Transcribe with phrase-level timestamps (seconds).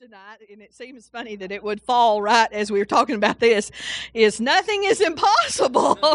[0.00, 3.40] tonight, and it seems funny that it would fall right as we were talking about
[3.40, 3.72] this,
[4.14, 5.98] is nothing is impossible.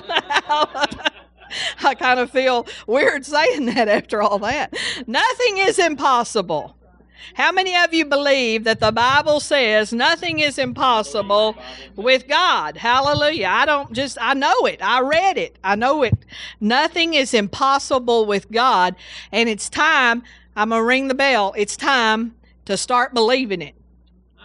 [1.83, 4.73] I kind of feel weird saying that after all that.
[5.05, 6.77] Nothing is impossible.
[7.33, 11.57] How many of you believe that the Bible says nothing is impossible
[11.97, 12.77] with God?
[12.77, 13.47] Hallelujah.
[13.47, 14.81] I don't just, I know it.
[14.81, 15.59] I read it.
[15.61, 16.17] I know it.
[16.61, 18.95] Nothing is impossible with God.
[19.33, 20.23] And it's time,
[20.55, 21.53] I'm going to ring the bell.
[21.57, 22.35] It's time
[22.65, 23.75] to start believing it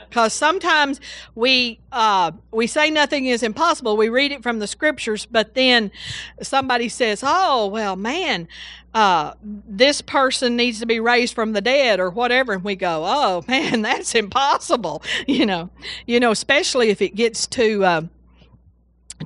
[0.08, 1.00] because sometimes
[1.34, 3.96] we uh, we say nothing is impossible.
[3.96, 5.90] We read it from the scriptures, but then
[6.42, 8.48] somebody says, "Oh, well, man,
[8.94, 13.04] uh, this person needs to be raised from the dead or whatever," and we go,
[13.06, 15.70] "Oh, man, that's impossible." You know,
[16.06, 17.84] you know, especially if it gets too.
[17.84, 18.02] Uh,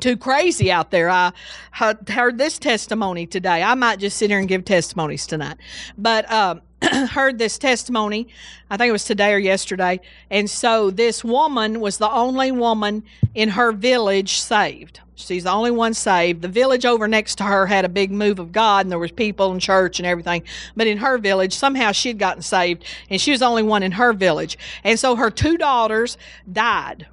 [0.01, 1.11] too crazy out there.
[1.11, 1.33] I
[1.70, 3.62] heard this testimony today.
[3.62, 5.59] I might just sit here and give testimonies tonight,
[5.98, 6.62] but um,
[7.11, 8.29] heard this testimony.
[8.71, 10.01] I think it was today or yesterday.
[10.31, 13.05] And so this woman was the only woman
[13.35, 15.01] in her village saved.
[15.15, 16.43] She's the only one saved.
[16.43, 19.12] The village over next to her had a big move of God and there was
[19.12, 20.43] people in church and everything.
[20.77, 23.93] But in her village, somehow she'd gotten saved and she was the only one in
[23.93, 24.59] her village.
[24.83, 26.19] And so her two daughters
[26.51, 27.06] died.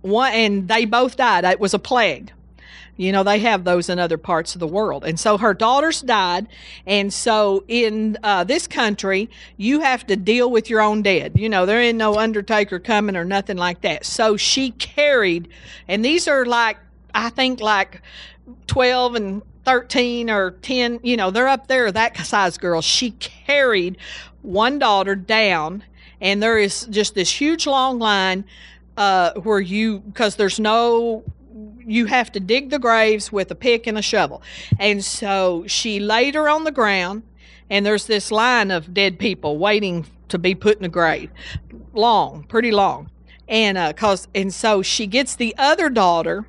[0.00, 1.44] One and they both died.
[1.44, 2.32] It was a plague.
[2.96, 5.04] You know, they have those in other parts of the world.
[5.04, 6.46] And so her daughters died.
[6.86, 11.32] And so in uh, this country, you have to deal with your own dead.
[11.36, 14.04] You know, there ain't no undertaker coming or nothing like that.
[14.04, 15.48] So she carried,
[15.88, 16.76] and these are like,
[17.14, 18.02] I think like
[18.66, 22.82] 12 and 13 or 10, you know, they're up there, that size girl.
[22.82, 23.96] She carried
[24.42, 25.84] one daughter down,
[26.20, 28.44] and there is just this huge long line
[28.96, 31.24] uh, where you, because there's no
[31.86, 34.42] you have to dig the graves with a pick and a shovel.
[34.78, 37.22] And so she laid her on the ground,
[37.70, 41.30] and there's this line of dead people waiting to be put in a grave.
[41.92, 43.10] Long, pretty long.
[43.48, 46.46] And uh, cause and so she gets the other daughter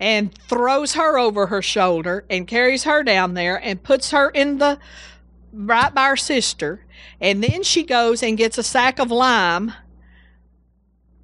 [0.00, 4.58] and throws her over her shoulder and carries her down there and puts her in
[4.58, 4.78] the
[5.52, 6.84] right by her sister.
[7.20, 9.72] And then she goes and gets a sack of lime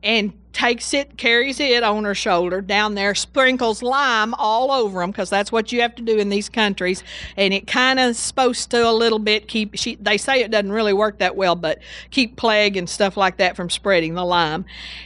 [0.03, 5.11] and takes it, carries it on her shoulder down there, sprinkles lime all over them
[5.11, 7.03] because that's what you have to do in these countries.
[7.37, 9.77] And it kind of supposed to a little bit keep.
[9.77, 11.79] She, they say it doesn't really work that well, but
[12.11, 14.65] keep plague and stuff like that from spreading the lime.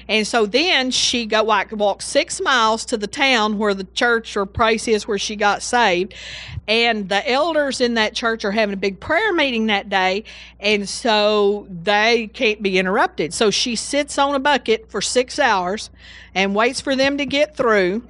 [0.08, 4.36] And so then she go like walk six miles to the town where the church
[4.36, 6.14] or place is where she got saved.
[6.66, 10.24] And the elders in that church are having a big prayer meeting that day,
[10.58, 13.34] and so they can't be interrupted.
[13.34, 15.90] So she sits on a bucket for six hours
[16.34, 18.02] and waits for them to get through.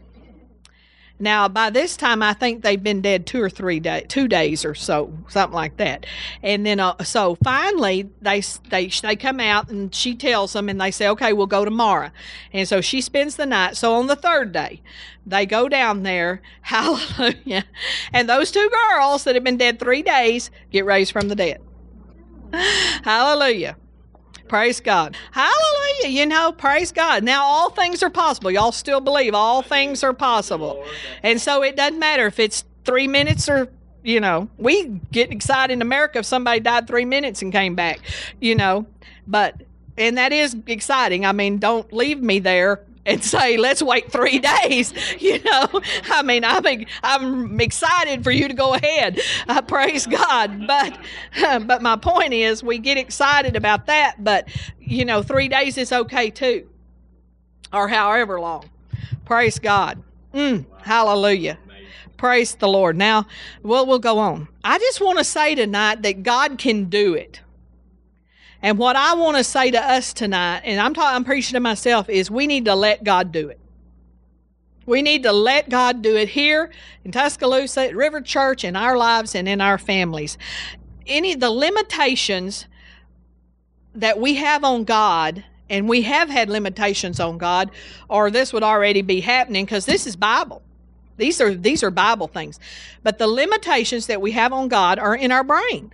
[1.21, 4.65] Now, by this time, I think they've been dead two or three days, two days
[4.65, 6.07] or so, something like that.
[6.43, 10.81] And then, uh, so finally, they they they come out and she tells them, and
[10.81, 12.11] they say, "Okay, we'll go tomorrow."
[12.53, 13.77] And so she spends the night.
[13.77, 14.83] So on the third day,
[15.25, 16.43] they go down there.
[16.63, 17.65] Hallelujah!
[18.13, 21.61] And those two girls that have been dead three days get raised from the dead.
[22.53, 23.77] Hallelujah!
[24.49, 25.17] Praise God.
[25.33, 26.09] Hallelujah.
[26.09, 27.25] You know, praise God.
[27.25, 28.51] Now, all things are possible.
[28.51, 30.85] Y'all still believe all things are possible.
[31.23, 33.71] And so it doesn't matter if it's three minutes or
[34.05, 38.01] you know, we get excited in America if somebody died three minutes and came back,
[38.39, 38.87] you know,
[39.27, 39.63] but,
[39.97, 41.25] and that is exciting.
[41.25, 44.93] I mean, don't leave me there and say, let's wait three days.
[45.21, 46.65] You know, I mean, I'm,
[47.03, 49.21] I'm excited for you to go ahead.
[49.49, 50.67] I praise God.
[50.67, 50.99] But,
[51.67, 54.49] but my point is, we get excited about that, but,
[54.81, 56.69] you know, three days is okay too,
[57.73, 58.69] or however long.
[59.25, 60.03] Praise God.
[60.33, 61.59] Mm, hallelujah.
[62.17, 62.97] Praise the Lord.
[62.97, 63.27] Now,
[63.63, 64.49] well, we'll go on.
[64.63, 67.41] I just want to say tonight that God can do it.
[68.65, 71.61] And what I want to say to us tonight, and I'm talking, I'm preaching to
[71.61, 73.61] myself, is we need to let God do it.
[74.87, 76.71] We need to let God do it here
[77.05, 80.39] in Tuscaloosa, at River Church, in our lives and in our families.
[81.07, 82.67] Any the limitations
[83.97, 87.71] that we have on God, and we have had limitations on God,
[88.09, 90.63] or this would already be happening because this is Bible.
[91.19, 92.59] These are these are Bible things.
[93.03, 95.93] But the limitations that we have on God are in our brain.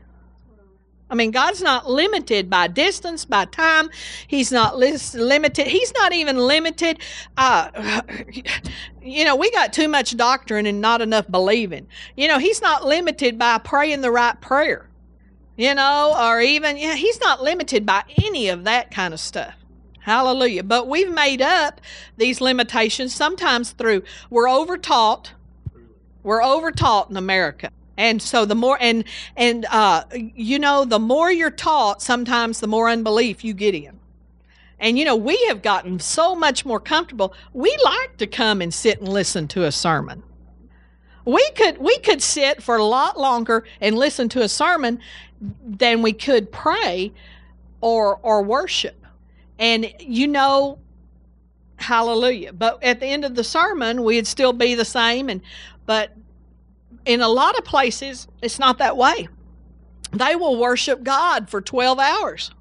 [1.10, 3.90] I mean, God's not limited by distance, by time.
[4.28, 5.66] He's not limited.
[5.66, 7.00] He's not even limited.
[7.36, 8.02] Uh,
[9.02, 11.88] you know, we got too much doctrine and not enough believing.
[12.16, 14.88] You know, He's not limited by praying the right prayer,
[15.56, 19.54] you know, or even, yeah, He's not limited by any of that kind of stuff.
[19.98, 20.62] Hallelujah.
[20.62, 21.80] But we've made up
[22.16, 25.32] these limitations sometimes through, we're overtaught.
[26.22, 27.70] We're overtaught in America.
[28.00, 29.04] And so the more and
[29.36, 34.00] and uh, you know the more you're taught, sometimes the more unbelief you get in.
[34.78, 37.34] And you know, we have gotten so much more comfortable.
[37.52, 40.22] We like to come and sit and listen to a sermon.
[41.26, 45.00] We could we could sit for a lot longer and listen to a sermon
[45.62, 47.12] than we could pray
[47.82, 49.04] or or worship.
[49.58, 50.78] And you know,
[51.76, 52.54] hallelujah.
[52.54, 55.42] But at the end of the sermon, we'd still be the same and
[55.84, 56.16] but
[57.10, 59.28] in a lot of places it's not that way.
[60.12, 62.52] They will worship God for 12 hours.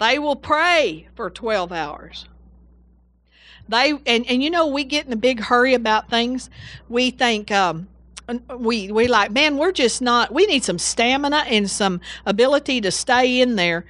[0.00, 2.26] They will pray for 12 hours.
[3.68, 6.50] They and, and you know we get in a big hurry about things.
[6.88, 7.86] We think um,
[8.56, 12.90] we we like man we're just not we need some stamina and some ability to
[12.90, 13.84] stay in there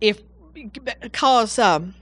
[0.00, 0.22] if
[1.02, 1.94] because um,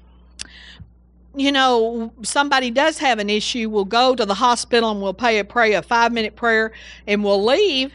[1.37, 5.39] you know somebody does have an issue we'll go to the hospital and we'll pay
[5.39, 6.73] a pray a five minute prayer
[7.07, 7.93] and we'll leave.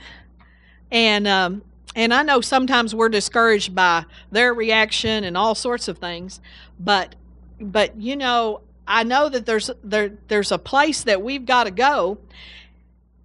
[0.91, 1.63] And um,
[1.95, 6.39] and I know sometimes we're discouraged by their reaction and all sorts of things,
[6.79, 7.15] but
[7.59, 11.71] but you know, I know that there's there there's a place that we've got to
[11.71, 12.19] go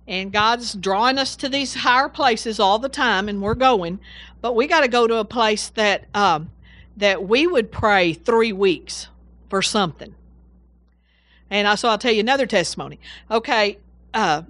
[0.08, 3.98] and God's drawing us to these higher places all the time and we're going,
[4.40, 6.50] but we got to go to a place that um,
[6.96, 9.08] that we would pray 3 weeks
[9.48, 10.14] for something.
[11.50, 12.98] And I, so I'll tell you another testimony.
[13.30, 13.78] Okay,
[14.14, 14.42] uh,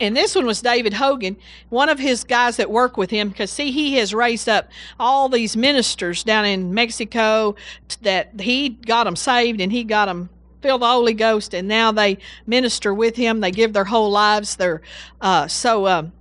[0.00, 1.36] and this one was David Hogan,
[1.68, 4.68] one of his guys that work with him, because see, he has raised up
[4.98, 7.54] all these ministers down in Mexico
[8.02, 10.30] that he got them saved and he got them
[10.64, 12.16] filled the Holy Ghost, and now they
[12.46, 13.40] minister with him.
[13.40, 14.56] They give their whole lives.
[14.56, 14.80] They're
[15.20, 15.86] uh, so.
[15.86, 16.12] Um,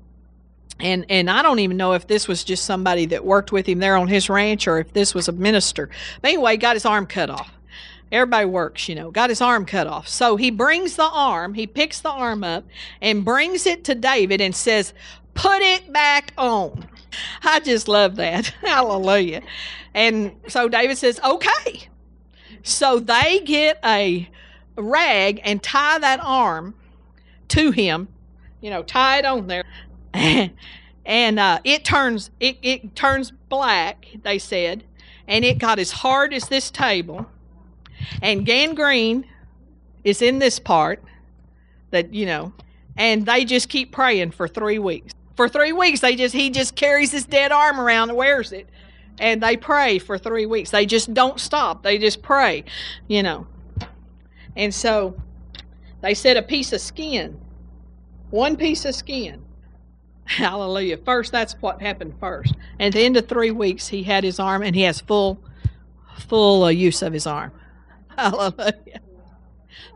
[0.82, 3.80] and and I don't even know if this was just somebody that worked with him
[3.80, 5.90] there on his ranch or if this was a minister.
[6.22, 7.53] But anyway, got his arm cut off.
[8.14, 10.08] Everybody works, you know, got his arm cut off.
[10.08, 12.64] So he brings the arm, he picks the arm up
[13.02, 14.94] and brings it to David and says,
[15.34, 16.88] Put it back on.
[17.42, 18.46] I just love that.
[18.62, 19.42] Hallelujah.
[19.96, 21.88] And so David says, Okay.
[22.62, 24.30] So they get a
[24.78, 26.76] rag and tie that arm
[27.48, 28.10] to him,
[28.62, 29.64] you know, tie it on there.
[31.04, 34.84] and uh, it turns it, it turns black, they said,
[35.28, 37.28] and it got as hard as this table
[38.22, 39.26] and gangrene
[40.04, 41.04] is in this part
[41.92, 42.54] that, you know,
[42.98, 45.14] and they just keep praying for three weeks.
[45.36, 48.68] For three weeks, they just he just carries his dead arm around and wears it.
[49.20, 50.72] And they pray for three weeks.
[50.72, 51.84] They just don't stop.
[51.84, 52.66] They just pray,
[53.08, 53.48] you know.
[54.56, 55.16] And so
[56.02, 57.40] they said a piece of skin.
[58.30, 59.44] One piece of skin.
[60.26, 60.98] Hallelujah.
[60.98, 62.54] First, that's what happened first.
[62.80, 65.40] And at the end of three weeks, he had his arm and he has full,
[66.28, 67.52] full uh, use of his arm.
[68.18, 69.02] Hallelujah.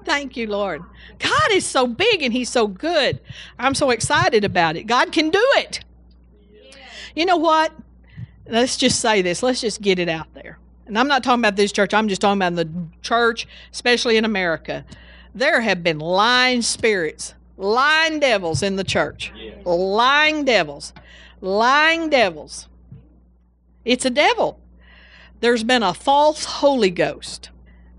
[0.05, 0.81] Thank you, Lord.
[1.19, 3.19] God is so big and He's so good.
[3.59, 4.83] I'm so excited about it.
[4.87, 5.81] God can do it.
[7.15, 7.73] You know what?
[8.47, 9.43] Let's just say this.
[9.43, 10.59] Let's just get it out there.
[10.85, 12.69] And I'm not talking about this church, I'm just talking about the
[13.01, 14.85] church, especially in America.
[15.35, 19.33] There have been lying spirits, lying devils in the church.
[19.65, 20.93] Lying devils.
[21.41, 22.69] Lying devils.
[23.83, 24.59] It's a devil.
[25.41, 27.49] There's been a false Holy Ghost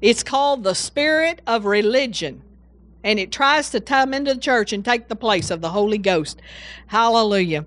[0.00, 2.43] it's called the spirit of religion.
[3.05, 5.99] And it tries to come into the church and take the place of the Holy
[5.99, 6.41] Ghost.
[6.89, 7.65] Hallelujah.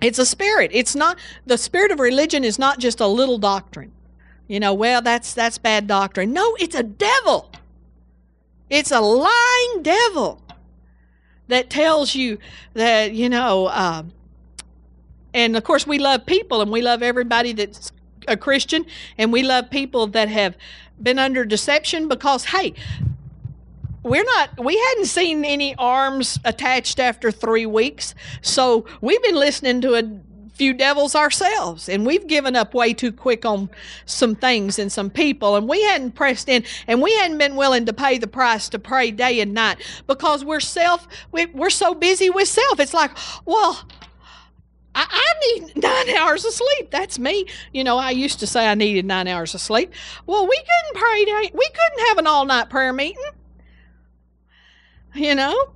[0.00, 0.70] It's a spirit.
[0.72, 3.92] It's not the spirit of religion is not just a little doctrine.
[4.48, 6.32] You know, well, that's that's bad doctrine.
[6.32, 7.50] No, it's a devil.
[8.68, 10.42] It's a lying devil
[11.48, 12.38] that tells you
[12.74, 14.04] that, you know, uh,
[15.34, 17.92] and of course we love people and we love everybody that's
[18.28, 18.86] a Christian
[19.18, 20.56] and we love people that have
[21.02, 22.74] been under deception because, hey,
[24.02, 28.14] we're not we hadn't seen any arms attached after three weeks.
[28.40, 30.20] So we've been listening to a
[30.60, 33.70] few devils ourselves and we've given up way too quick on
[34.04, 35.56] some things and some people.
[35.56, 38.78] And we hadn't pressed in and we hadn't been willing to pay the price to
[38.78, 42.80] pray day and night because we're self we, we're so busy with self.
[42.80, 43.10] It's like
[43.44, 43.86] well
[44.94, 46.90] I, I, need nine hours of sleep.
[46.90, 47.46] That's me.
[47.72, 49.92] You know, I used to say I needed nine hours of sleep.
[50.26, 51.50] Well, we couldn't pray.
[51.52, 53.22] We couldn't have an all night prayer meeting.
[55.14, 55.72] You know?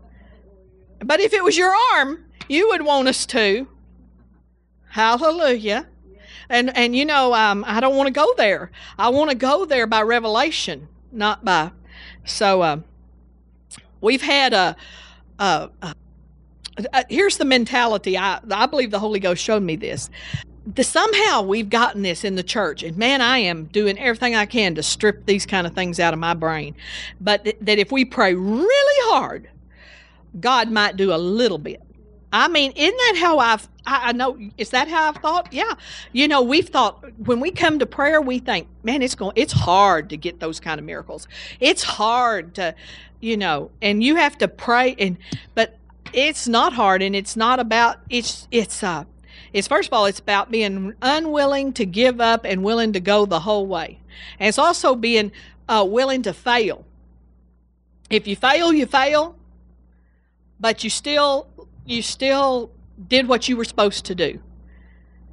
[1.05, 3.69] But if it was your arm, you would want us to.
[4.91, 5.89] Hallelujah.
[6.49, 8.71] And and you know, um, I don't want to go there.
[8.99, 11.73] I want to go there by revelation, not by.
[12.25, 12.81] So uh,
[14.01, 14.77] we've had a,
[15.39, 15.71] a,
[16.93, 18.19] Uh, here's the mentality.
[18.19, 20.11] I, I believe the Holy Ghost showed me this.
[20.75, 24.47] The, somehow we've gotten this in the church, and man, I am doing everything I
[24.47, 26.75] can to strip these kind of things out of my brain.
[27.21, 29.49] But th- that if we pray really hard,
[30.41, 31.83] God might do a little bit.
[32.33, 35.53] I mean, isn't that how I've, I, I know, is that how I've thought?
[35.53, 35.75] Yeah.
[36.13, 39.53] You know, we've thought, when we come to prayer, we think, man, it's going, it's
[39.53, 41.29] hard to get those kind of miracles.
[41.61, 42.75] It's hard to,
[43.21, 45.17] you know, and you have to pray and,
[45.55, 45.79] but
[46.15, 49.05] it's not hard and it's not about, it's, it's, uh,
[49.53, 53.27] it's first of all, it's about being unwilling to give up and willing to go
[53.27, 54.01] the whole way.
[54.39, 55.33] And it's also being
[55.69, 56.85] uh, willing to fail.
[58.11, 59.37] If you fail, you fail,
[60.61, 61.49] but you still
[61.87, 62.71] you still
[63.09, 64.41] did what you were supposed to do.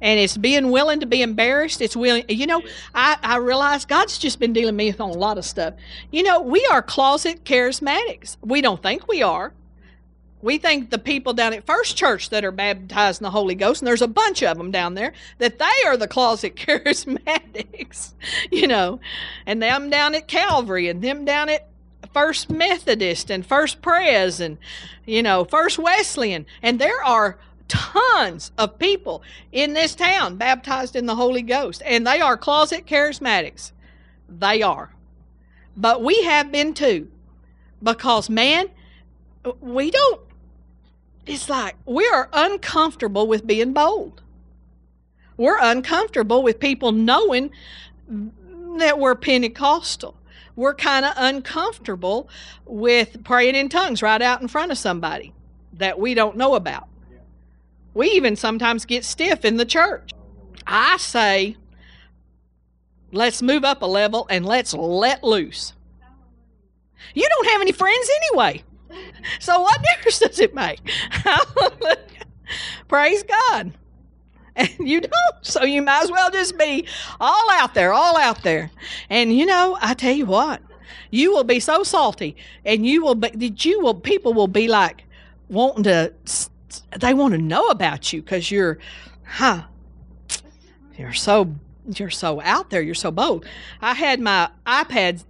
[0.00, 1.80] And it's being willing to be embarrassed.
[1.80, 2.60] It's willing, you know,
[2.92, 5.74] I, I realize God's just been dealing with me on a lot of stuff.
[6.10, 8.36] You know, we are closet charismatics.
[8.42, 9.52] We don't think we are.
[10.42, 13.80] We think the people down at First Church that are baptized in the Holy Ghost,
[13.80, 18.12] and there's a bunch of them down there, that they are the closet charismatics,
[18.50, 19.00] you know,
[19.46, 21.68] and them down at Calvary and them down at
[22.12, 24.58] First Methodist and First Pres and,
[25.06, 26.44] you know, First Wesleyan.
[26.60, 29.22] And there are tons of people
[29.52, 33.72] in this town baptized in the Holy Ghost, and they are closet charismatics.
[34.28, 34.92] They are.
[35.76, 37.08] But we have been too.
[37.82, 38.68] Because, man,
[39.60, 40.20] we don't,
[41.26, 44.22] it's like we are uncomfortable with being bold.
[45.36, 47.50] We're uncomfortable with people knowing
[48.08, 50.16] that we're Pentecostal
[50.56, 52.28] we're kind of uncomfortable
[52.66, 55.32] with praying in tongues right out in front of somebody
[55.74, 56.88] that we don't know about.
[57.94, 60.12] We even sometimes get stiff in the church.
[60.66, 61.56] I say,
[63.12, 65.74] let's move up a level and let's let loose.
[67.14, 68.62] You don't have any friends anyway.
[69.40, 70.80] So what difference does it make?
[72.88, 73.72] Praise God.
[74.54, 75.12] And you don't.
[75.42, 76.86] So you might as well just be
[77.20, 78.70] all out there, all out there.
[79.08, 80.60] And you know, I tell you what,
[81.10, 84.68] you will be so salty and you will be, that you will, people will be
[84.68, 85.04] like
[85.48, 86.12] wanting to,
[86.98, 88.78] they want to know about you because you're,
[89.24, 89.62] huh,
[90.98, 91.54] you're so,
[91.96, 92.82] you're so out there.
[92.82, 93.46] You're so bold.
[93.80, 95.24] I had my iPad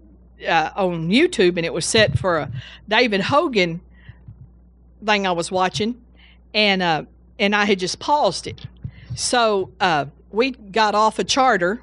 [0.47, 2.51] uh, on YouTube and it was set for a
[2.89, 3.81] David Hogan
[5.05, 6.01] thing I was watching.
[6.55, 7.05] And, uh,
[7.39, 8.67] and I had just paused it
[9.15, 11.83] so uh, we got off a charter,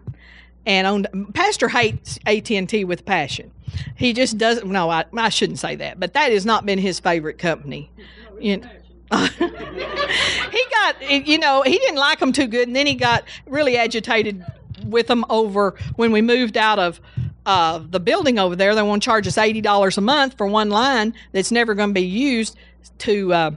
[0.65, 3.51] and on Pastor hates AT and T with passion.
[3.95, 4.69] He just doesn't.
[4.69, 7.91] No, I, I shouldn't say that, but that has not been his favorite company.
[8.39, 8.67] You know,
[9.41, 13.77] he got, you know, he didn't like them too good, and then he got really
[13.77, 14.43] agitated
[14.85, 17.01] with them over when we moved out of
[17.49, 18.75] uh, the building over there.
[18.75, 21.89] They want to charge us eighty dollars a month for one line that's never going
[21.89, 22.55] to be used
[22.99, 23.51] to, uh,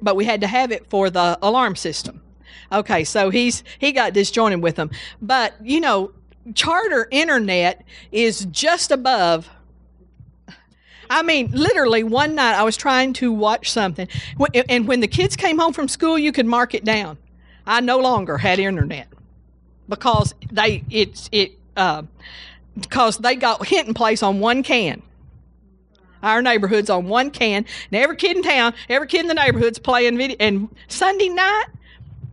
[0.00, 2.22] but we had to have it for the alarm system.
[2.72, 4.90] Okay, so he's he got disjointed with them.
[5.20, 6.12] But, you know,
[6.54, 9.50] charter internet is just above
[11.10, 14.06] I mean, literally one night I was trying to watch something,
[14.68, 17.18] and when the kids came home from school, you could mark it down.
[17.66, 19.08] I no longer had internet
[19.88, 22.04] because they it's it uh,
[22.78, 25.02] because they got hit in place on one can.
[26.22, 29.78] Our neighborhood's on one can, and every kid in town, every kid in the neighborhood's
[29.78, 30.36] playing video.
[30.38, 31.66] And Sunday night,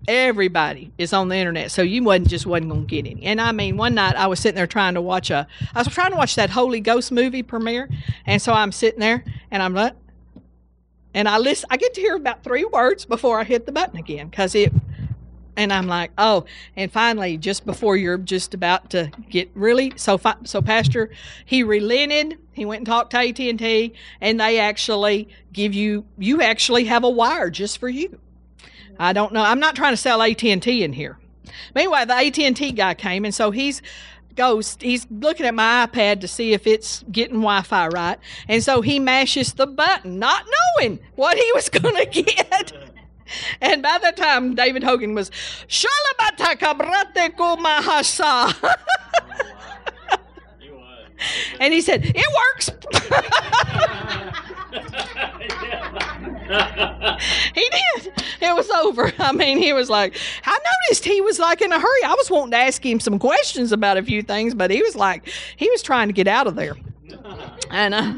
[0.07, 3.51] everybody is on the internet so you wasn't just wasn't gonna get any and i
[3.51, 6.15] mean one night i was sitting there trying to watch a i was trying to
[6.15, 7.89] watch that holy ghost movie premiere
[8.25, 9.93] and so i'm sitting there and i'm like
[11.13, 13.97] and i listen i get to hear about three words before i hit the button
[13.99, 14.71] again because it
[15.57, 16.45] and i'm like oh
[16.77, 21.09] and finally just before you're just about to get really so so pastor
[21.45, 26.85] he relented he went and talked to at&t and they actually give you you actually
[26.85, 28.17] have a wire just for you
[28.99, 29.43] I don't know.
[29.43, 31.17] I'm not trying to sell AT&T in here.
[31.75, 33.81] Meanwhile, the AT&T guy came, and so he's
[34.35, 38.81] goes he's looking at my iPad to see if it's getting Wi-Fi right, and so
[38.81, 40.45] he mashes the button, not
[40.79, 42.73] knowing what he was going to get.
[43.61, 45.31] And by the time David Hogan was
[51.59, 52.67] and he said, "It works."
[57.53, 58.13] he did.
[58.39, 59.11] It was over.
[59.19, 60.15] I mean, he was like,
[60.45, 60.57] I
[60.87, 62.03] noticed he was like in a hurry.
[62.05, 64.95] I was wanting to ask him some questions about a few things, but he was
[64.95, 66.75] like, he was trying to get out of there.
[67.71, 68.13] And uh,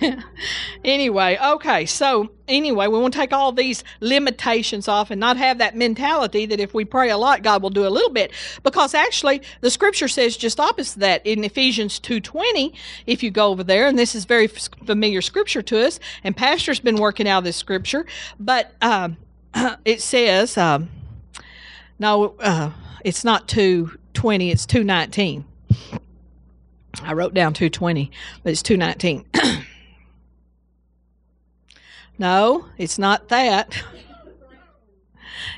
[0.84, 5.58] anyway, okay, so anyway, we want to take all these limitations off and not have
[5.58, 8.32] that mentality that if we pray a lot, God will do a little bit.
[8.62, 12.74] Because actually, the scripture says just opposite that in Ephesians two twenty.
[13.06, 16.80] If you go over there, and this is very familiar scripture to us, and Pastor's
[16.80, 18.06] been working out this scripture,
[18.38, 19.16] but um,
[19.84, 20.88] it says, um,
[21.98, 22.70] no, uh,
[23.04, 25.44] it's not two twenty, it's two nineteen.
[27.02, 28.10] I wrote down 220,
[28.42, 29.24] but it's 219.
[32.18, 33.82] no, it's not that.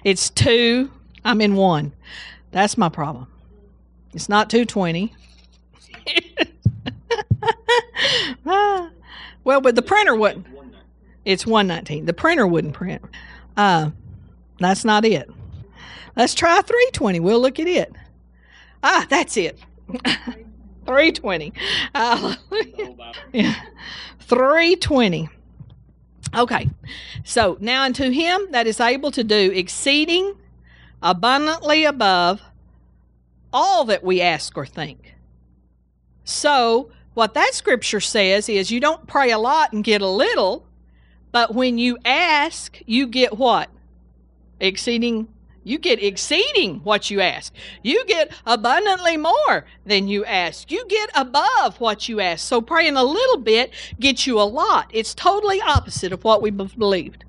[0.02, 0.90] It's two.
[1.24, 1.92] I'm in one.
[2.50, 3.26] That's my problem.
[4.12, 5.14] It's not 220.
[8.46, 8.90] Ah.
[9.44, 10.46] well, but the printer wouldn't.
[11.24, 12.06] It's 119.
[12.06, 13.02] The printer wouldn't print.
[13.56, 13.90] Uh,
[14.60, 15.30] that's not it.
[16.16, 17.20] Let's try 320.
[17.20, 17.92] We'll look at it.
[18.82, 19.58] Ah, that's it.
[20.84, 21.52] 320.
[21.94, 22.96] Hallelujah.
[23.32, 23.54] Yeah.
[24.20, 25.28] 320.
[26.36, 26.70] Okay.
[27.24, 30.34] So now unto him that is able to do exceeding
[31.02, 32.40] abundantly above
[33.52, 35.14] all that we ask or think.
[36.24, 40.66] So, what that scripture says is you don't pray a lot and get a little,
[41.30, 43.70] but when you ask, you get what?
[44.58, 45.28] Exceeding
[45.64, 47.52] you get exceeding what you ask.
[47.82, 50.70] You get abundantly more than you ask.
[50.70, 52.46] You get above what you ask.
[52.46, 54.90] So praying a little bit gets you a lot.
[54.92, 57.24] It's totally opposite of what we believed.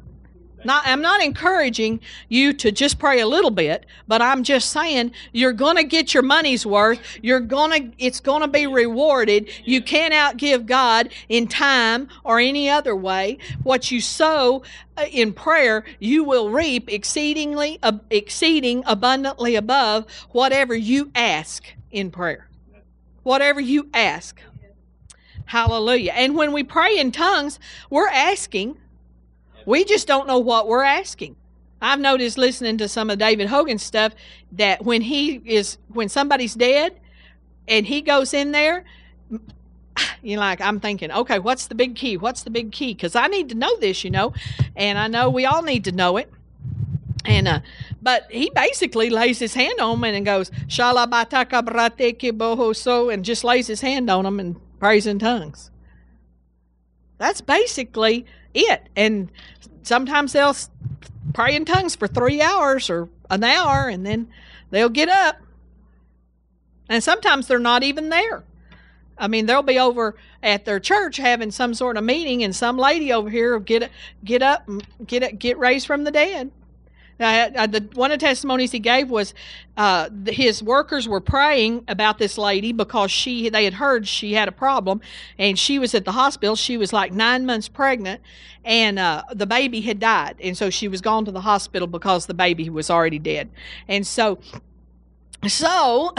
[0.68, 5.54] I'm not encouraging you to just pray a little bit, but I'm just saying you're
[5.54, 7.00] going to get your money's worth.
[7.22, 9.50] You're going to, it's going to be rewarded.
[9.64, 13.38] You can't outgive God in time or any other way.
[13.64, 14.64] What you sow
[14.98, 17.80] uh, in prayer, you will reap exceedingly,
[18.10, 22.50] exceeding abundantly above whatever you ask in prayer.
[23.24, 24.40] Whatever you ask.
[25.46, 26.14] Hallelujah.
[26.14, 28.78] And when we pray in tongues, we're asking
[29.66, 31.36] we just don't know what we're asking.
[31.82, 34.14] I've noticed listening to some of David Hogan's stuff
[34.54, 37.00] that when he is when somebody's dead
[37.68, 38.86] and he goes in there,
[40.24, 42.18] you like I'm thinking, okay, what's the big key?
[42.18, 42.94] What's the big key?
[42.94, 44.34] Because I need to know this, you know,
[44.76, 46.32] and I know we all need to know it.
[47.26, 47.60] And uh,
[48.02, 53.82] but he basically lays his hand on them and goes so and just lays his
[53.82, 55.72] hand on them and prays in tongues.
[57.18, 58.26] That's basically
[58.62, 58.88] it.
[58.96, 59.32] And
[59.84, 60.56] sometimes they'll
[61.34, 64.28] pray in tongues for three hours or an hour and then
[64.70, 65.38] they'll get up.
[66.90, 68.44] And sometimes they're not even there.
[69.18, 72.78] I mean, they'll be over at their church having some sort of meeting, and some
[72.78, 73.90] lady over here will get
[74.24, 76.52] get up, and get get raised from the dead.
[77.20, 79.34] Now, the, one of the testimonies he gave was
[79.78, 84.48] uh, his workers were praying about this lady because she they had heard she had
[84.50, 85.00] a problem,
[85.38, 86.56] and she was at the hospital.
[86.56, 88.22] She was like nine months pregnant,
[88.66, 92.26] and uh, the baby had died, and so she was gone to the hospital because
[92.26, 93.50] the baby was already dead,
[93.88, 94.40] and so,
[95.48, 96.14] so,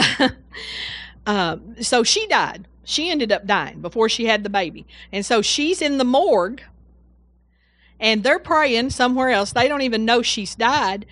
[1.27, 2.67] uh, so she died.
[2.83, 6.63] She ended up dying before she had the baby, and so she's in the morgue
[7.99, 9.51] and they're praying somewhere else.
[9.53, 11.05] They don't even know she's died.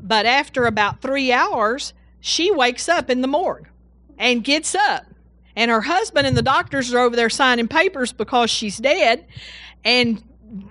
[0.00, 3.68] But after about three hours, she wakes up in the morgue
[4.18, 5.06] and gets up.
[5.56, 9.26] And her husband and the doctors are over there signing papers because she's dead.
[9.84, 10.22] And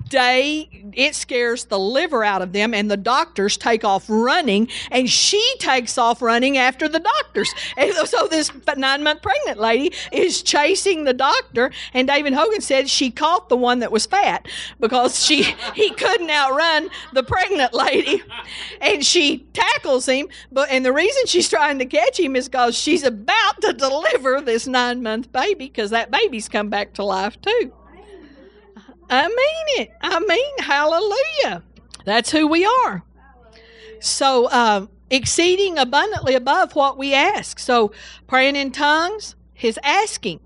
[0.10, 5.10] day it scares the liver out of them and the doctors take off running and
[5.10, 7.54] she takes off running after the doctors.
[7.78, 12.90] And so this nine month pregnant lady is chasing the doctor and david hogan said
[12.90, 14.48] she caught the one that was fat
[14.80, 15.44] because she
[15.76, 18.22] he couldn't outrun the pregnant lady.
[18.82, 22.78] And she tackles him but and the reason she's trying to catch him is because
[22.78, 27.40] she's about to deliver this nine month baby because that baby's come back to life
[27.42, 27.72] too
[29.10, 29.92] I mean it.
[30.02, 31.64] I mean, hallelujah.
[32.06, 33.04] That's who we are.
[34.00, 37.60] So, uh, exceeding abundantly above what we ask.
[37.60, 37.92] So,
[38.28, 40.40] praying in tongues, his asking.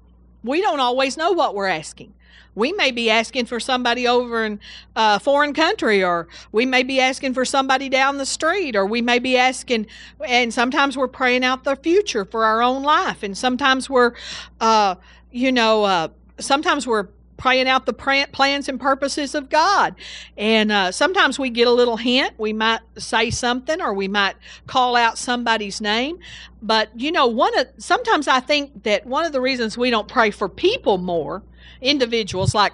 [0.43, 2.13] We don't always know what we're asking.
[2.55, 4.59] We may be asking for somebody over in
[4.95, 9.01] a foreign country, or we may be asking for somebody down the street, or we
[9.01, 9.87] may be asking,
[10.27, 14.13] and sometimes we're praying out the future for our own life, and sometimes we're,
[14.61, 14.95] uh,
[15.31, 16.07] you know, uh,
[16.39, 17.07] sometimes we're
[17.43, 17.91] praying out the
[18.31, 19.95] plans and purposes of God.
[20.37, 22.35] And uh, sometimes we get a little hint.
[22.37, 26.19] We might say something or we might call out somebody's name.
[26.61, 30.07] But, you know, one of, sometimes I think that one of the reasons we don't
[30.07, 31.43] pray for people more,
[31.81, 32.71] individuals like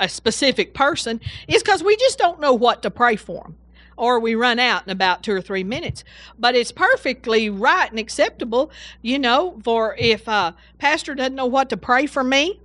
[0.00, 3.56] a specific person, is because we just don't know what to pray for them
[3.98, 6.02] or we run out in about two or three minutes.
[6.38, 8.70] But it's perfectly right and acceptable,
[9.02, 12.58] you know, for if a uh, pastor doesn't know what to pray for me,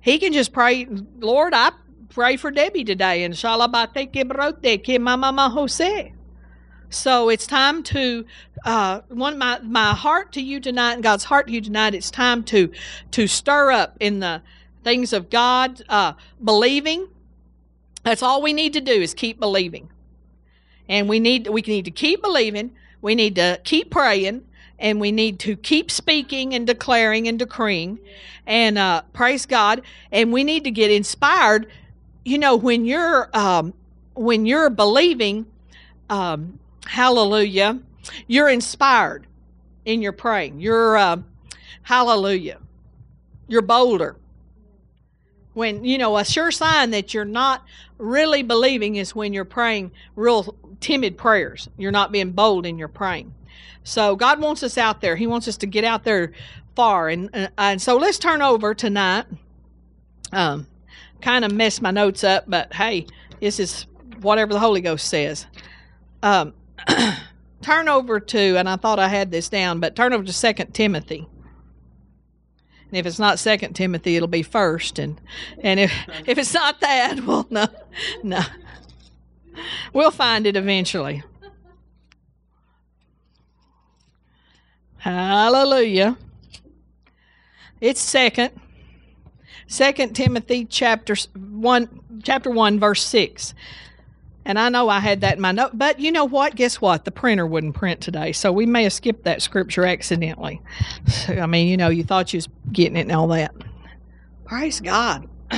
[0.00, 0.86] he can just pray,
[1.18, 1.72] Lord, I
[2.08, 6.12] pray for Debbie today, and shalabate kibrote ke mama Jose.
[6.90, 8.26] So it's time to
[8.64, 11.94] uh, one my my heart to you tonight, and God's heart to you tonight.
[11.94, 12.70] It's time to
[13.12, 14.42] to stir up in the
[14.82, 17.08] things of God, uh, believing.
[18.02, 19.90] That's all we need to do is keep believing,
[20.88, 22.72] and we need we need to keep believing.
[23.02, 24.44] We need to keep praying,
[24.80, 28.00] and we need to keep speaking and declaring and decreeing
[28.46, 29.82] and uh, praise God.
[30.10, 31.68] And we need to get inspired.
[32.24, 33.74] You know, when you're um,
[34.14, 35.46] when you're believing,
[36.08, 37.78] um, hallelujah,
[38.26, 39.26] you're inspired
[39.84, 40.60] in your praying.
[40.60, 41.16] You're, uh,
[41.82, 42.58] hallelujah,
[43.48, 44.16] you're bolder.
[45.54, 47.64] When, you know, a sure sign that you're not
[47.98, 51.68] really believing is when you're praying real timid prayers.
[51.76, 53.34] You're not being bold in your praying.
[53.84, 55.16] So God wants us out there.
[55.16, 56.32] He wants us to get out there
[56.74, 57.08] far.
[57.08, 59.26] And, uh, and so let's turn over tonight.
[60.32, 60.66] Um,
[61.20, 63.06] kind of messed my notes up, but hey,
[63.40, 63.86] this is
[64.20, 65.46] whatever the Holy Ghost says.
[66.22, 66.54] Um,
[67.62, 70.72] turn over to, and I thought I had this down, but turn over to Second
[70.72, 71.26] Timothy.
[72.88, 74.98] And if it's not Second Timothy, it'll be First.
[74.98, 75.20] And
[75.62, 75.92] and if
[76.26, 77.66] if it's not that, well, no,
[78.22, 78.42] no,
[79.92, 81.22] we'll find it eventually.
[85.00, 86.16] Hallelujah.
[87.80, 88.50] It's second.
[89.66, 93.54] Second Timothy chapter one chapter one verse six.
[94.44, 96.54] And I know I had that in my note, but you know what?
[96.54, 97.06] Guess what?
[97.06, 100.60] The printer wouldn't print today, so we may have skipped that scripture accidentally.
[101.06, 103.54] So, I mean, you know, you thought you was getting it and all that.
[104.44, 105.28] Praise God.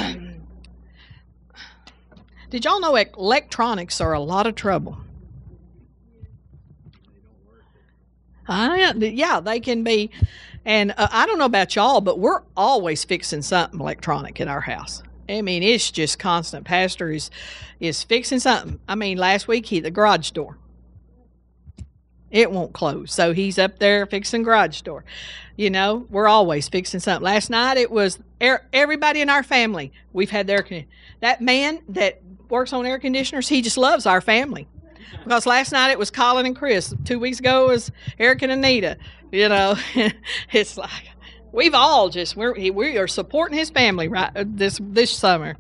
[2.51, 4.99] Did y'all know electronics are a lot of trouble?
[8.53, 10.11] Uh, yeah, they can be.
[10.65, 14.61] And uh, I don't know about y'all, but we're always fixing something electronic in our
[14.61, 15.03] house.
[15.29, 16.65] I mean, it's just constant.
[16.65, 17.31] Pastor is
[17.81, 18.79] is fixing something.
[18.87, 20.59] I mean, last week he the garage door.
[22.31, 25.05] It won't close, so he's up there fixing garage door.
[25.57, 27.25] You know, we're always fixing something.
[27.25, 29.93] Last night it was air, everybody in our family.
[30.13, 30.67] We've had their
[31.21, 33.49] that man that works on air conditioners.
[33.49, 34.69] He just loves our family
[35.25, 36.95] because last night it was Colin and Chris.
[37.05, 38.97] Two weeks ago it was Eric and Anita.
[39.31, 39.77] You know,
[40.53, 41.09] it's like
[41.53, 45.57] we've all just we're we are supporting his family right uh, this this summer.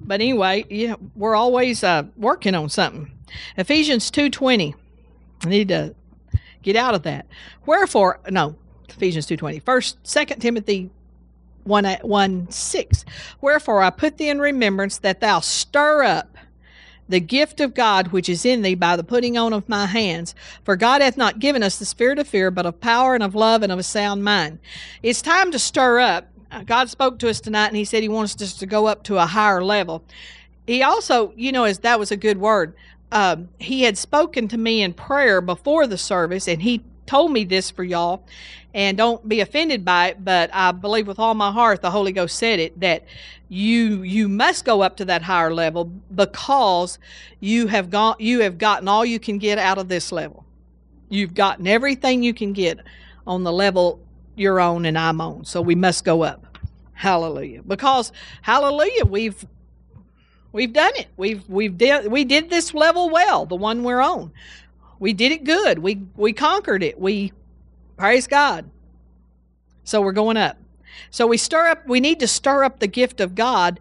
[0.00, 3.10] But anyway, yeah, we're always uh, working on something.
[3.56, 4.74] Ephesians two twenty.
[5.44, 5.94] I need to
[6.62, 7.26] get out of that.
[7.66, 8.56] Wherefore, no,
[8.88, 9.58] Ephesians two twenty.
[9.60, 10.90] First, Second Timothy
[11.64, 13.04] 1, 1 6.
[13.40, 16.29] Wherefore I put thee in remembrance that thou stir up
[17.10, 20.34] the gift of God which is in thee by the putting on of my hands.
[20.64, 23.34] For God hath not given us the spirit of fear, but of power and of
[23.34, 24.58] love and of a sound mind.
[25.02, 26.28] It's time to stir up.
[26.66, 29.18] God spoke to us tonight and He said He wants us to go up to
[29.18, 30.04] a higher level.
[30.66, 32.74] He also, you know, as that was a good word.
[33.12, 37.44] Um, he had spoken to me in prayer before the service, and he told me
[37.44, 38.22] this for y'all
[38.72, 42.12] and don't be offended by it but i believe with all my heart the holy
[42.12, 43.02] ghost said it that
[43.50, 47.00] you you must go up to that higher level because
[47.40, 50.46] you have gone you have gotten all you can get out of this level.
[51.08, 52.78] You've gotten everything you can get
[53.26, 54.00] on the level
[54.36, 55.44] you're on and i'm on.
[55.44, 56.58] So we must go up.
[56.92, 57.62] Hallelujah.
[57.64, 59.44] Because hallelujah we've
[60.52, 61.08] we've done it.
[61.16, 64.30] We've we've did we did this level well the one we're on
[65.00, 65.80] we did it good.
[65.80, 67.00] We we conquered it.
[67.00, 67.32] We
[67.96, 68.70] praise God.
[69.82, 70.58] So we're going up.
[71.10, 71.88] So we stir up.
[71.88, 73.80] We need to stir up the gift of God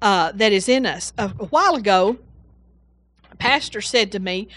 [0.00, 1.12] uh, that is in us.
[1.18, 2.16] A, a, while ago,
[3.30, 4.48] a pastor said to me,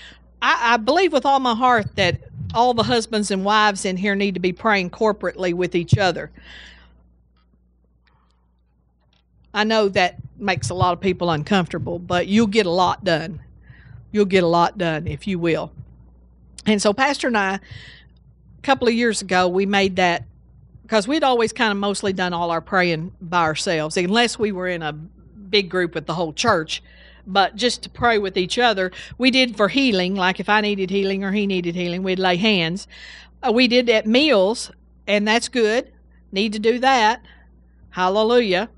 [0.41, 2.21] I, "I believe with all my heart that
[2.53, 6.31] all the husbands and wives in here need to be praying corporately with each other."
[9.55, 13.41] I know that makes a lot of people uncomfortable, but you'll get a lot done.
[14.11, 15.71] You'll get a lot done if you will.
[16.65, 17.59] And so, Pastor and I, a
[18.61, 20.23] couple of years ago, we made that
[20.83, 24.67] because we'd always kind of mostly done all our praying by ourselves, unless we were
[24.67, 26.83] in a big group with the whole church.
[27.25, 30.89] But just to pray with each other, we did for healing, like if I needed
[30.89, 32.87] healing or he needed healing, we'd lay hands.
[33.41, 34.71] Uh, we did at meals,
[35.07, 35.91] and that's good.
[36.31, 37.21] Need to do that.
[37.91, 38.69] Hallelujah.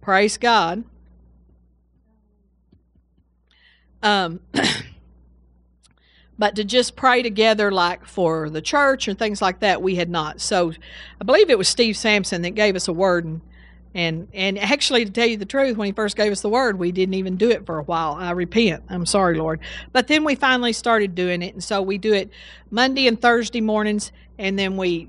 [0.00, 0.84] Praise God.
[4.02, 4.40] Um,
[6.38, 10.08] but to just pray together like for the church and things like that we had
[10.08, 10.40] not.
[10.40, 10.72] So
[11.20, 13.40] i believe it was steve sampson that gave us a word and
[13.94, 16.78] and and actually to tell you the truth when he first gave us the word
[16.78, 18.14] we didn't even do it for a while.
[18.14, 18.84] I repent.
[18.88, 19.60] I'm sorry lord.
[19.92, 22.30] But then we finally started doing it and so we do it
[22.70, 25.08] monday and thursday mornings and then we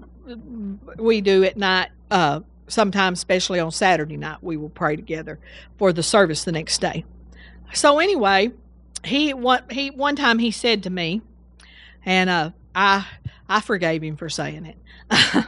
[0.97, 5.39] we do it night uh sometimes especially on saturday night we will pray together
[5.77, 7.05] for the service the next day.
[7.73, 8.51] So anyway
[9.03, 11.21] he one he one time he said to me,
[12.05, 13.05] and uh, I
[13.47, 14.77] I forgave him for saying it.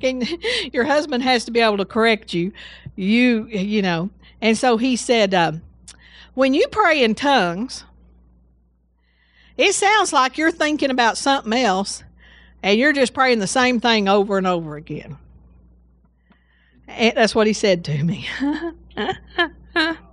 [0.00, 0.22] Can,
[0.72, 2.52] your husband has to be able to correct you,
[2.96, 4.10] you you know.
[4.40, 5.52] And so he said, uh,
[6.34, 7.84] when you pray in tongues,
[9.56, 12.02] it sounds like you're thinking about something else,
[12.62, 15.18] and you're just praying the same thing over and over again.
[16.88, 18.28] And that's what he said to me.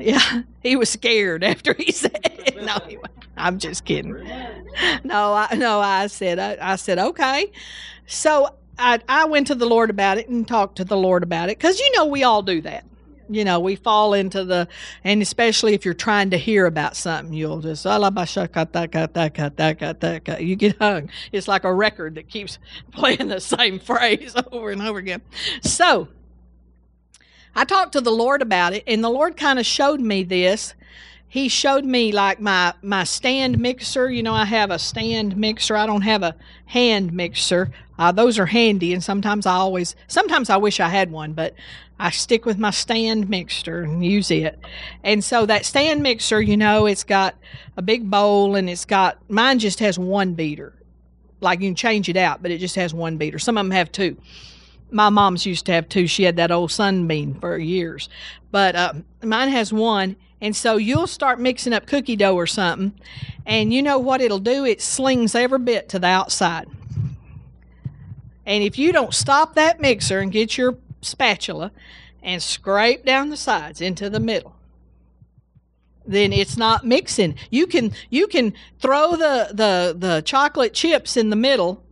[0.00, 2.62] Yeah, he was scared after he said it.
[2.62, 2.98] No, he,
[3.36, 4.14] I'm just kidding.
[5.04, 7.50] No, I no, I said I, I said okay.
[8.06, 11.48] So I I went to the Lord about it and talked to the Lord about
[11.48, 12.84] it because you know we all do that.
[13.30, 14.66] You know, we fall into the,
[15.04, 17.84] and especially if you're trying to hear about something, you'll just,
[20.40, 21.10] you get hung.
[21.30, 22.58] It's like a record that keeps
[22.92, 25.22] playing the same phrase over and over again.
[25.62, 26.08] So,
[27.54, 30.74] I talked to the Lord about it, and the Lord kind of showed me this.
[31.28, 34.10] He showed me like my my stand mixer.
[34.10, 35.76] You know, I have a stand mixer.
[35.76, 36.34] I don't have a
[36.66, 37.70] hand mixer.
[37.98, 41.54] Uh, those are handy, and sometimes I always, sometimes I wish I had one, but
[42.00, 44.58] I stick with my stand mixer and use it.
[45.04, 47.36] And so that stand mixer, you know, it's got
[47.76, 50.72] a big bowl and it's got mine just has one beater.
[51.42, 53.38] Like you can change it out, but it just has one beater.
[53.38, 54.16] Some of them have two.
[54.90, 56.06] My mom's used to have two.
[56.06, 58.08] She had that old sunbeam for years,
[58.50, 60.16] but uh, mine has one.
[60.42, 62.98] And so you'll start mixing up cookie dough or something,
[63.44, 64.64] and you know what it'll do?
[64.64, 66.66] It slings every bit to the outside.
[68.46, 71.72] And if you don't stop that mixer and get your spatula
[72.22, 74.54] and scrape down the sides into the middle
[76.06, 81.30] then it's not mixing you can you can throw the the the chocolate chips in
[81.30, 81.82] the middle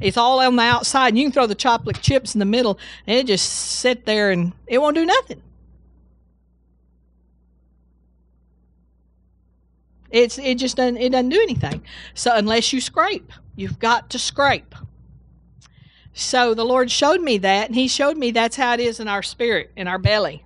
[0.00, 2.78] it's all on the outside and you can throw the chocolate chips in the middle
[3.06, 5.42] and it just sit there and it won't do nothing
[10.10, 11.82] it's it just doesn't it doesn't do anything
[12.14, 14.74] so unless you scrape you've got to scrape
[16.18, 19.06] so the Lord showed me that, and He showed me that's how it is in
[19.06, 20.42] our spirit, in our belly.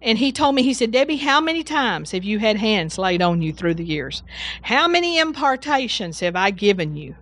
[0.00, 3.20] And He told me, He said, Debbie, how many times have you had hands laid
[3.20, 4.22] on you through the years?
[4.62, 7.14] How many impartations have I given you?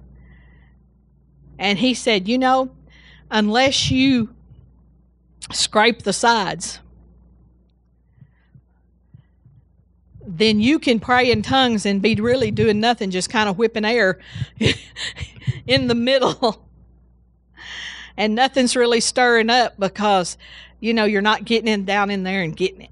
[1.60, 2.70] And He said, You know,
[3.30, 4.34] unless you
[5.52, 6.80] scrape the sides,
[10.26, 13.84] then you can pray in tongues and be really doing nothing, just kind of whipping
[13.84, 14.18] air
[15.66, 16.66] in the middle.
[18.16, 20.36] And nothing's really stirring up because
[20.80, 22.90] you know you're not getting in down in there and getting it.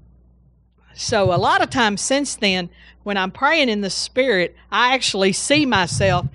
[0.95, 2.69] So a lot of times since then
[3.03, 6.27] when i'm praying in the spirit i actually see myself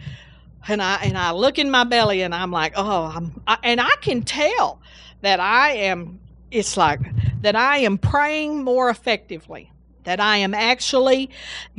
[0.69, 3.81] and i and i look in my belly and i'm like oh i'm I, and
[3.81, 4.81] i can tell
[5.23, 7.01] that i am it's like
[7.43, 9.71] that i am praying more effectively
[10.05, 11.31] that I am actually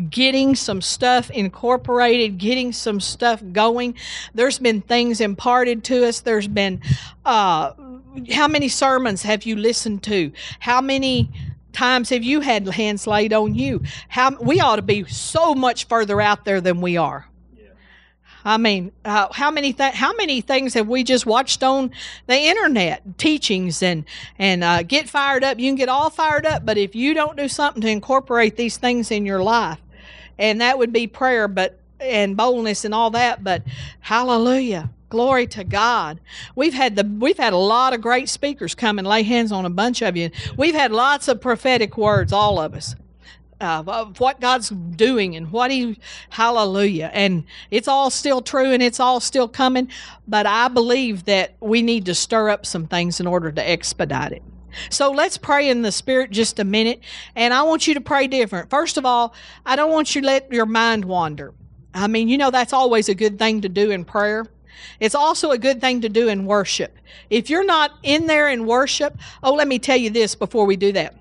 [0.09, 3.95] getting some stuff incorporated, getting some stuff going.
[4.33, 6.19] There's been things imparted to us.
[6.19, 6.81] There's been,
[7.23, 7.71] uh,
[8.31, 10.31] how many sermons have you listened to?
[10.59, 11.29] How many
[11.73, 13.83] times have you had hands laid on you?
[14.07, 17.27] How we ought to be so much further out there than we are.
[18.45, 21.89] I mean, uh, how many th- how many things have we just watched on
[22.27, 24.05] the internet, teachings and
[24.37, 25.57] and uh, get fired up?
[25.59, 28.77] You can get all fired up, but if you don't do something to incorporate these
[28.77, 29.79] things in your life,
[30.37, 33.43] and that would be prayer, but and boldness and all that.
[33.43, 33.63] But
[34.01, 36.19] hallelujah, glory to God.
[36.55, 39.65] We've had the we've had a lot of great speakers come and lay hands on
[39.65, 40.29] a bunch of you.
[40.55, 42.95] We've had lots of prophetic words, all of us
[43.61, 47.11] uh, of what God's doing and what He, hallelujah.
[47.13, 49.89] And it's all still true and it's all still coming,
[50.27, 54.31] but I believe that we need to stir up some things in order to expedite
[54.31, 54.43] it.
[54.89, 57.01] So let's pray in the Spirit just a minute,
[57.35, 58.69] and I want you to pray different.
[58.69, 59.33] First of all,
[59.65, 61.53] I don't want you to let your mind wander.
[61.93, 64.45] I mean, you know, that's always a good thing to do in prayer.
[64.99, 66.97] It's also a good thing to do in worship.
[67.29, 70.75] If you're not in there in worship, oh, let me tell you this before we
[70.75, 71.15] do that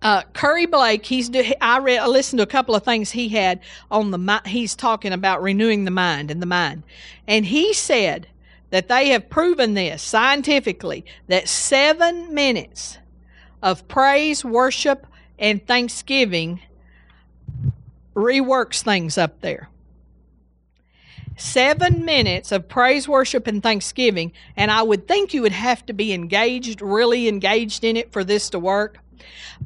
[0.00, 1.30] uh, Curry Blake, he's
[1.60, 4.42] I read, I listened to a couple of things he had on the.
[4.46, 6.84] He's talking about renewing the mind and the mind,
[7.26, 8.28] and he said
[8.70, 12.98] that they have proven this scientifically that seven minutes
[13.62, 15.06] of praise, worship,
[15.38, 16.60] and thanksgiving
[18.14, 19.68] reworks things up there.
[21.36, 25.92] Seven minutes of praise, worship, and thanksgiving, and I would think you would have to
[25.92, 28.98] be engaged, really engaged in it for this to work.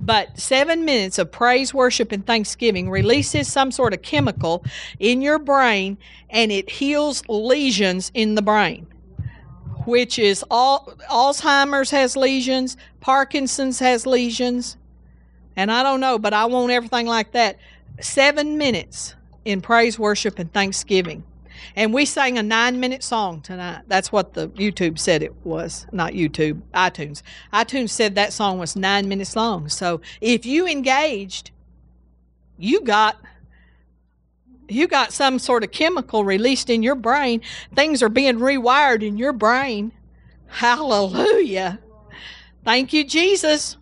[0.01, 4.65] But seven minutes of praise, worship, and thanksgiving releases some sort of chemical
[4.99, 5.99] in your brain
[6.31, 8.87] and it heals lesions in the brain,
[9.85, 14.77] which is all Alzheimer's has lesions, Parkinson's has lesions.
[15.57, 17.59] And I don't know, but I want everything like that.
[18.01, 21.25] Seven minutes in praise, worship, and thanksgiving.
[21.77, 23.83] And we sang a nine minute song tonight.
[23.87, 25.87] That's what the YouTube said it was.
[25.93, 27.23] Not YouTube, iTunes.
[27.53, 29.69] iTunes said that song was nine minutes long.
[29.69, 31.51] So if you engaged,
[32.59, 33.17] you got
[34.69, 37.43] you got some sort of chemical released in your brain.
[37.75, 39.93] Things are being rewired in your brain.
[40.47, 41.79] Hallelujah.
[42.65, 43.77] Thank you, Jesus.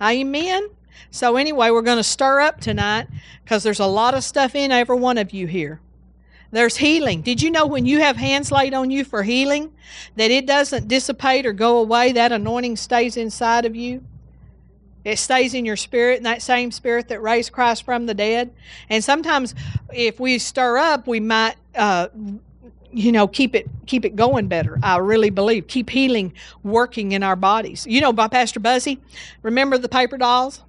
[0.00, 0.68] Amen.
[1.10, 3.06] So, anyway, we're going to stir up tonight
[3.42, 5.80] because there's a lot of stuff in every one of you here.
[6.54, 7.22] There's healing.
[7.22, 9.72] Did you know when you have hands laid on you for healing,
[10.14, 12.12] that it doesn't dissipate or go away?
[12.12, 14.04] That anointing stays inside of you.
[15.04, 18.52] It stays in your spirit, and that same spirit that raised Christ from the dead.
[18.88, 19.56] And sometimes,
[19.92, 22.06] if we stir up, we might, uh,
[22.92, 24.78] you know, keep it keep it going better.
[24.80, 27.84] I really believe keep healing working in our bodies.
[27.84, 29.00] You know, by Pastor Buzzy,
[29.42, 30.62] remember the paper dolls?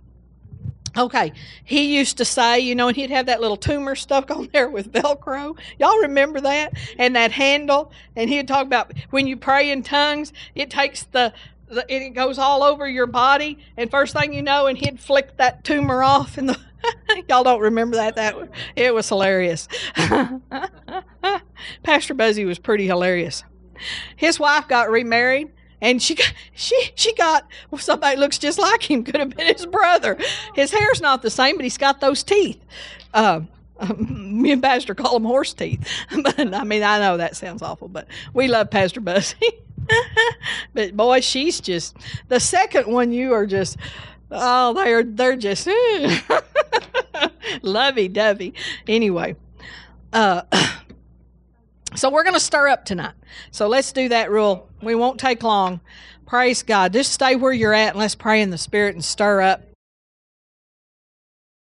[0.97, 4.49] Okay, he used to say, you know, and he'd have that little tumor stuck on
[4.53, 5.58] there with Velcro.
[5.79, 6.73] Y'all remember that?
[6.97, 7.91] And that handle.
[8.15, 11.34] And he'd talk about when you pray in tongues, it takes the,
[11.67, 13.58] the it goes all over your body.
[13.77, 16.38] And first thing you know, and he'd flick that tumor off.
[16.38, 16.60] And the
[17.29, 18.15] y'all don't remember that?
[18.15, 18.36] That
[18.75, 19.67] it was hilarious.
[21.84, 23.43] Pastor Buzzy was pretty hilarious.
[24.15, 28.89] His wife got remarried and she got, she she got well, somebody looks just like
[28.89, 29.03] him.
[29.03, 30.17] Could have been his brother.
[30.53, 32.63] His hair's not the same, but he's got those teeth.
[33.13, 33.41] Uh,
[33.79, 35.88] um, me and Pastor call them horse teeth.
[36.23, 39.35] but I mean, I know that sounds awful, but we love Pastor Buzzy.
[40.73, 41.95] but boy, she's just
[42.27, 43.11] the second one.
[43.11, 43.77] You are just
[44.31, 45.67] oh, they're they're just
[47.61, 48.53] lovey dovey.
[48.88, 49.35] Anyway,
[50.13, 50.41] uh,
[51.95, 53.13] so we're going to stir up tonight.
[53.51, 54.69] So let's do that rule.
[54.81, 55.81] We won't take long.
[56.25, 56.93] Praise God.
[56.93, 59.74] Just stay where you're at and let's pray in the Spirit and stir up.